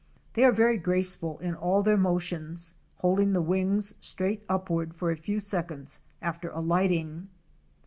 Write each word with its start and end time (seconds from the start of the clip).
They 0.33 0.43
are 0.45 0.51
very 0.51 0.79
graceful 0.79 1.37
in 1.41 1.53
all 1.53 1.83
their 1.83 1.95
motions, 1.95 2.73
holding 3.01 3.33
the 3.33 3.39
wings 3.43 3.93
straight 3.99 4.43
upward 4.49 4.95
for 4.95 5.11
a 5.11 5.15
few 5.15 5.39
seconds 5.39 6.01
after 6.23 6.49
alighting. 6.49 7.29